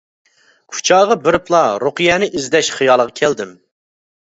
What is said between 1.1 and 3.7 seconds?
بېرىپلا رۇقىيەنى ئىزدەش خىيالغا كەلدىم.